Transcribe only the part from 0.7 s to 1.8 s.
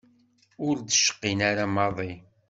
d-cqint ara